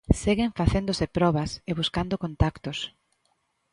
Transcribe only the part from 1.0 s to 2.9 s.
probas, e buscando contactos.